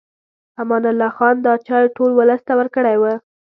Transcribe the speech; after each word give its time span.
امان 0.61 0.83
الله 0.91 1.09
خان 1.17 1.35
دا 1.45 1.53
چای 1.67 1.85
ټول 1.95 2.11
ولس 2.15 2.41
ته 2.47 2.53
ورکړی 2.59 2.95
و. 2.97 3.03